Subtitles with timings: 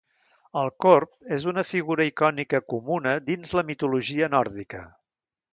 [0.61, 4.83] El corb és una figura icònica comuna dins la mitologia nòrdica.